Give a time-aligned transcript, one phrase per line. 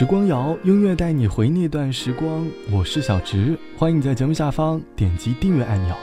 [0.00, 2.48] 时光谣，音乐带你回那段时光。
[2.70, 5.94] 我是小直，欢迎在节目下方点击订阅按钮。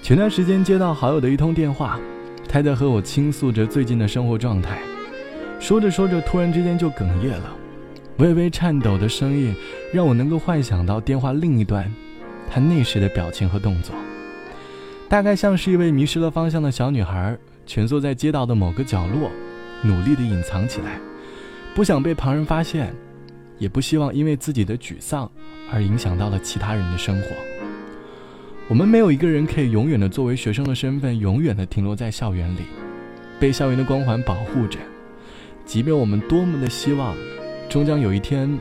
[0.00, 1.98] 前段时间接到好友的一通电话，
[2.48, 4.78] 他在和我倾诉着最近的生活状态。
[5.58, 7.52] 说着说着，突然之间就哽咽了，
[8.18, 9.52] 微微颤抖的声音
[9.92, 11.92] 让我能够幻想到电话另一端，
[12.48, 13.96] 他那时的表情和动作，
[15.08, 19.28] 大概像是一位迷失了方向的小女孩，蜷缩在街道的某个角落，
[19.82, 21.00] 努力的隐藏起来。
[21.74, 22.94] 不想被旁人发现，
[23.58, 25.30] 也不希望因为自己的沮丧
[25.72, 27.28] 而影响到了其他人的生活。
[28.68, 32.60] 我们没有一个人可以永远的作为学生的身份，永远的停留在校园里，
[33.40, 34.78] 被校园的光环保护着。
[35.64, 37.16] 即便我们多么的希望，
[37.68, 38.58] 终将有一天，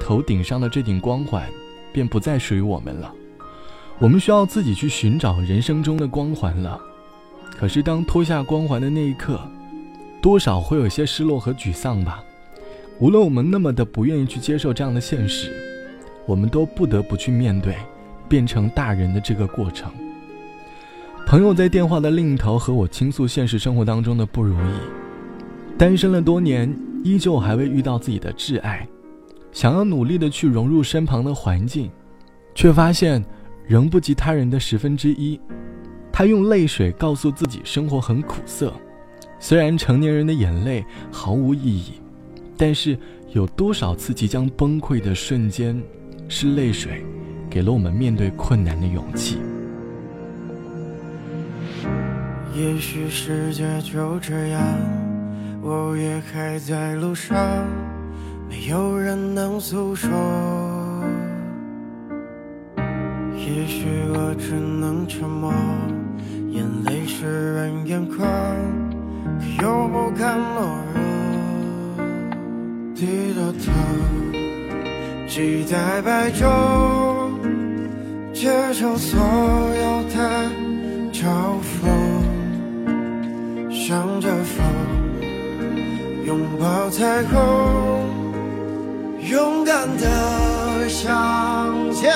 [0.00, 1.46] 头顶上的这顶光环
[1.92, 3.14] 便不再属于我们了。
[3.98, 6.80] 我们需要自己去寻找人生中的光环了。
[7.56, 9.40] 可是当脱下光环的那一刻，
[10.20, 12.22] 多少会有些失落和沮丧吧。
[13.00, 15.52] 无论我们那么的不愿意去接受这样的现实，
[16.26, 17.74] 我们都不得不去面对
[18.28, 19.92] 变成大人的这个过程。
[21.26, 24.74] 朋友在电话的另一头和我倾诉现实生活当中的不如意，
[25.76, 26.72] 单身了多年，
[27.02, 28.86] 依旧还未遇到自己的挚爱，
[29.50, 31.90] 想要努力的去融入身旁的环境，
[32.54, 33.24] 却发现
[33.66, 35.40] 仍不及他人的十分之一。
[36.12, 38.72] 他用泪水告诉自己生活很苦涩，
[39.40, 41.94] 虽然成年人的眼泪毫无意义。
[42.56, 42.96] 但是，
[43.32, 45.80] 有多少次即将崩溃的瞬间，
[46.28, 47.04] 是泪水
[47.50, 49.38] 给了我们面对困难的勇气？
[52.54, 54.62] 也许世界就这样，
[55.60, 57.36] 我也还在路上，
[58.48, 60.10] 没有人能诉说。
[63.36, 65.52] 也许我只能沉默，
[66.50, 68.26] 眼泪湿润眼眶，
[69.58, 70.83] 可又不敢懦弱。
[73.64, 73.72] 头，
[75.28, 76.44] 期待白昼，
[78.32, 80.50] 接受所有的
[81.12, 81.88] 嘲讽，
[83.70, 84.64] 向着风，
[86.26, 87.34] 拥抱彩虹，
[89.30, 92.13] 勇敢的向前。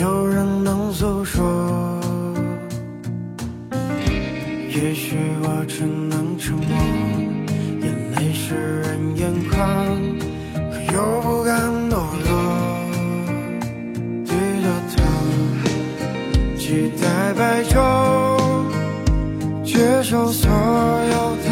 [0.00, 1.44] 有人能诉说，
[4.70, 6.64] 也许我只能沉默，
[7.82, 9.60] 眼泪湿润眼眶，
[10.54, 11.92] 可又不敢懦
[12.24, 12.30] 弱，
[14.24, 14.66] 低着
[14.96, 14.98] 头，
[16.56, 17.78] 期待白昼，
[19.62, 21.49] 接受所有的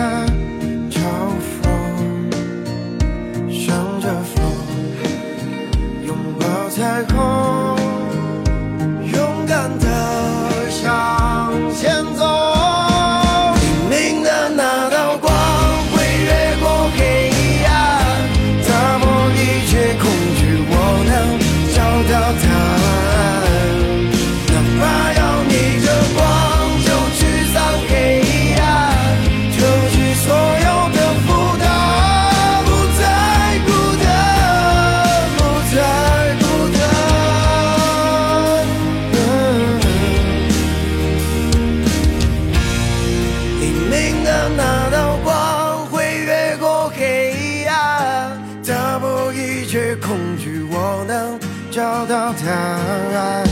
[52.35, 53.48] 找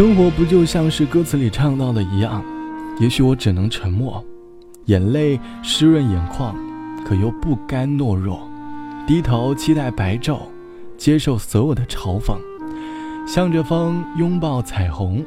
[0.00, 2.42] 生活不就像是歌词里唱到的一样？
[2.98, 4.24] 也许我只能沉默，
[4.86, 6.56] 眼泪湿润眼眶，
[7.04, 8.48] 可又不甘懦弱，
[9.06, 10.38] 低头期待白昼，
[10.96, 12.38] 接受所有的嘲讽，
[13.26, 15.22] 向着风拥抱彩虹。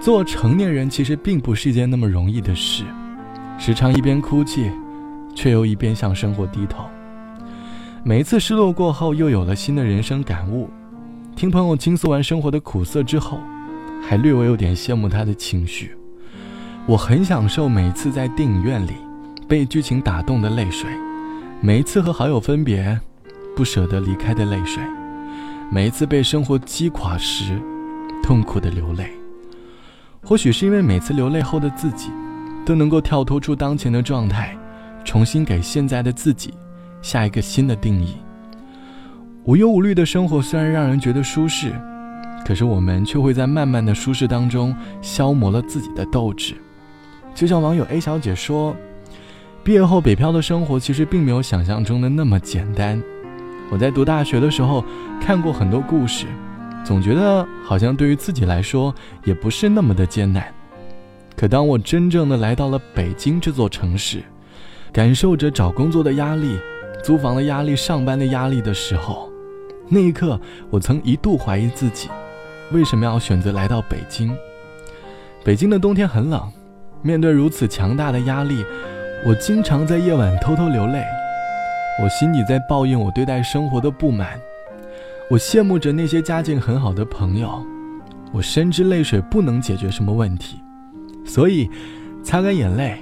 [0.00, 2.84] 做成年人其实并不是一件那么容易的事，
[3.58, 4.70] 时常一边哭泣，
[5.34, 6.84] 却又一边向生活低头。
[8.04, 10.70] 每一次失落过后，又有了新的人生感悟。
[11.34, 13.40] 听朋友倾诉完生活的苦涩之后，
[14.06, 15.96] 还略微有点羡慕他的情绪。
[16.86, 18.92] 我很享受每次在电影院里
[19.48, 20.90] 被剧情打动的泪水，
[21.60, 23.00] 每一次和好友分别
[23.56, 24.82] 不舍得离开的泪水，
[25.70, 27.58] 每一次被生活击垮时
[28.22, 29.10] 痛苦的流泪。
[30.22, 32.10] 或许是因为每次流泪后的自己
[32.64, 34.56] 都能够跳脱出当前的状态，
[35.04, 36.52] 重新给现在的自己
[37.00, 38.16] 下一个新的定义。
[39.44, 41.72] 无忧无虑的生活虽然让人觉得舒适，
[42.44, 46.54] 可是我们却会在慢慢的舒适当中消磨了自己的斗志。
[47.34, 48.76] 就像网友 A 小姐说
[49.64, 53.02] ：“毕业后北漂的生活其实并没有想象中的那么简单。
[53.70, 54.84] 我在读大学的时候
[55.20, 56.26] 看过很多故事，
[56.84, 58.94] 总觉得好像对于自己来说
[59.24, 60.46] 也不是那么的艰难。
[61.34, 64.22] 可当我真正的来到了北京这座城市，
[64.92, 66.56] 感受着找工作的压力、
[67.02, 69.28] 租房的压力、上班的压力的时候，
[69.88, 72.08] 那一刻我曾一度怀疑自己，
[72.74, 74.36] 为什么要选择来到北京？
[75.44, 76.42] 北京的冬天很冷。”
[77.00, 78.64] 面对如此强大的压力，
[79.26, 81.04] 我经常在夜晚偷偷流泪。
[82.02, 84.40] 我心里在抱怨我对待生活的不满，
[85.30, 87.62] 我羡慕着那些家境很好的朋友。
[88.32, 90.58] 我深知泪水不能解决什么问题，
[91.26, 91.70] 所以
[92.22, 92.98] 擦干眼泪，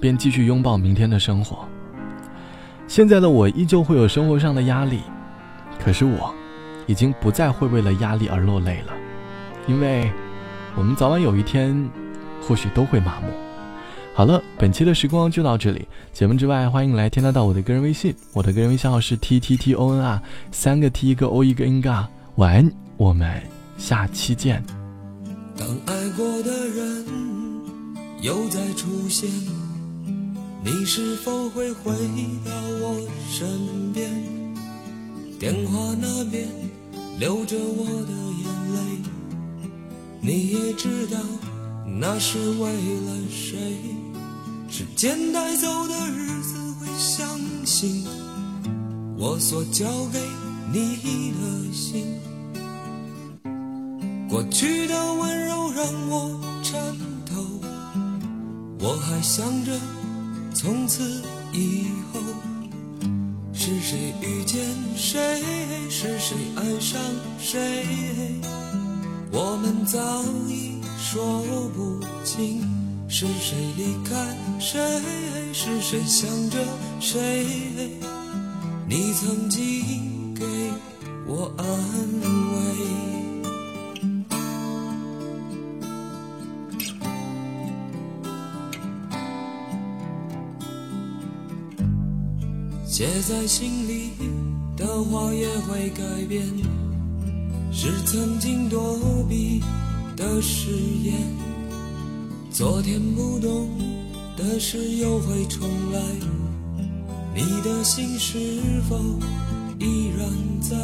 [0.00, 1.66] 便继续拥抱明天的生活。
[2.86, 5.00] 现在的我依旧会有生活上的压力，
[5.84, 6.32] 可是我
[6.86, 8.92] 已经不再会为了压力而落泪了，
[9.70, 10.10] 因为
[10.76, 11.88] 我们早晚有一天。
[12.42, 13.28] 或许都会麻木。
[14.12, 15.86] 好了，本期的时光就到这里。
[16.12, 20.20] 节目之外，欢迎来添加到我的个人微信，我的个人微信号是 t t t o n r，
[20.50, 22.08] 三个 t 一个 o 一个 n 嘎。
[22.36, 23.40] 晚安，我们
[23.78, 24.64] 下期见。
[25.56, 27.06] 当爱过的人
[28.22, 29.30] 又再出现，
[30.64, 31.92] 你是否会回
[32.44, 32.50] 到
[32.80, 34.10] 我身边？
[35.38, 36.48] 电话那边
[37.18, 38.12] 留着我的，
[40.20, 41.18] 你也知道。
[41.98, 43.58] 那是为了谁？
[44.70, 47.26] 时间带走的日子会相
[47.66, 48.06] 信
[49.18, 50.18] 我所交给
[50.72, 52.06] 你的心。
[54.28, 56.80] 过去的温柔让我颤
[57.26, 57.60] 抖，
[58.78, 59.76] 我还想着
[60.54, 61.20] 从此
[61.52, 62.20] 以后
[63.52, 64.64] 是谁遇见
[64.96, 65.42] 谁，
[65.90, 67.00] 是谁爱上
[67.40, 67.84] 谁，
[69.32, 69.98] 我们早
[70.48, 70.80] 已。
[71.12, 71.42] 说
[71.74, 72.62] 不清
[73.08, 74.14] 是谁离开
[74.60, 74.78] 谁，
[75.52, 76.56] 是谁想着
[77.00, 77.44] 谁。
[78.88, 80.44] 你曾经给
[81.26, 81.66] 我安
[82.52, 82.56] 慰，
[92.86, 94.12] 写在心里
[94.76, 96.46] 的话也会改变，
[97.82, 99.62] 是曾经躲避。
[100.14, 100.70] 的誓
[101.02, 101.14] 言，
[102.52, 103.70] 昨天不懂
[104.36, 105.98] 的事又会重来。
[107.34, 108.38] 你的心是
[108.86, 108.98] 否
[109.78, 110.28] 依然
[110.60, 110.76] 在？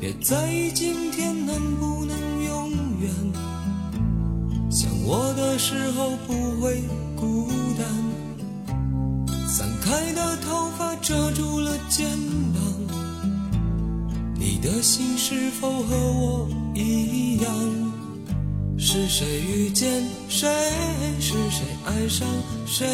[0.00, 2.70] 别在意今天能不能永
[3.02, 3.10] 远。
[4.70, 6.32] 想我的时候不
[6.62, 6.80] 会
[7.14, 7.86] 孤单。
[9.46, 12.31] 散开的头发遮住了肩膀。
[14.62, 17.52] 的心是否和我一样？
[18.78, 20.48] 是谁遇见谁？
[21.18, 22.26] 是谁爱上
[22.64, 22.86] 谁？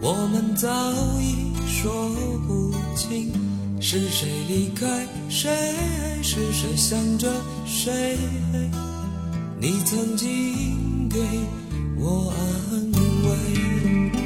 [0.00, 0.68] 我们早
[1.20, 2.08] 已说
[2.46, 3.32] 不清。
[3.80, 5.50] 是谁离开谁？
[6.22, 7.28] 是谁想着
[7.66, 8.16] 谁？
[9.60, 11.18] 你曾经给
[11.98, 12.92] 我安
[13.24, 14.25] 慰。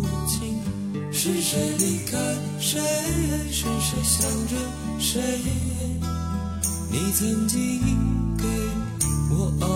[1.23, 2.17] 是谁离开
[2.59, 2.81] 谁？
[3.51, 4.55] 是谁想着
[4.97, 5.21] 谁？
[6.89, 7.79] 你曾经
[8.35, 8.43] 给
[9.29, 9.70] 我。